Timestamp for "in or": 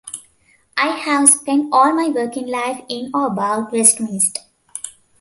2.89-3.27